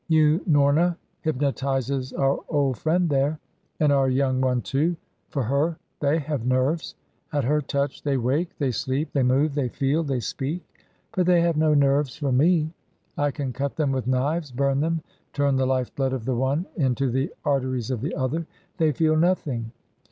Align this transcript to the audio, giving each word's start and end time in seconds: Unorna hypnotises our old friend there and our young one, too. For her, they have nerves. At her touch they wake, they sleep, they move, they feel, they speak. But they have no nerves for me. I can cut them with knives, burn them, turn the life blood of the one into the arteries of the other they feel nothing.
Unorna 0.09 0.97
hypnotises 1.23 2.11
our 2.17 2.39
old 2.49 2.75
friend 2.79 3.07
there 3.07 3.39
and 3.79 3.91
our 3.91 4.09
young 4.09 4.41
one, 4.41 4.59
too. 4.63 4.95
For 5.29 5.43
her, 5.43 5.77
they 5.99 6.17
have 6.17 6.43
nerves. 6.43 6.95
At 7.31 7.43
her 7.43 7.61
touch 7.61 8.01
they 8.01 8.17
wake, 8.17 8.57
they 8.57 8.71
sleep, 8.71 9.09
they 9.13 9.21
move, 9.21 9.53
they 9.53 9.67
feel, 9.69 10.01
they 10.01 10.19
speak. 10.19 10.63
But 11.15 11.27
they 11.27 11.41
have 11.41 11.55
no 11.55 11.75
nerves 11.75 12.15
for 12.15 12.31
me. 12.31 12.73
I 13.15 13.29
can 13.29 13.53
cut 13.53 13.75
them 13.75 13.91
with 13.91 14.07
knives, 14.07 14.51
burn 14.51 14.79
them, 14.79 15.03
turn 15.33 15.55
the 15.57 15.67
life 15.67 15.93
blood 15.93 16.13
of 16.13 16.25
the 16.25 16.35
one 16.35 16.65
into 16.75 17.11
the 17.11 17.31
arteries 17.45 17.91
of 17.91 18.01
the 18.01 18.15
other 18.15 18.47
they 18.77 18.93
feel 18.93 19.15
nothing. 19.15 19.71